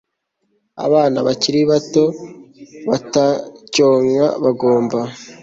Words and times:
abana 0.85 1.17
bakiri 1.27 1.59
bato 1.71 2.03
batacyonka 2.89 4.25
bagomba 4.43 4.99